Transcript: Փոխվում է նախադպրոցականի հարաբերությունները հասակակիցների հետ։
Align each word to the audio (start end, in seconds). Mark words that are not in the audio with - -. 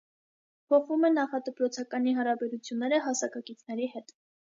Փոխվում 0.73 1.05
է 1.09 1.11
նախադպրոցականի 1.17 2.17
հարաբերությունները 2.23 3.05
հասակակիցների 3.09 3.97
հետ։ 3.97 4.21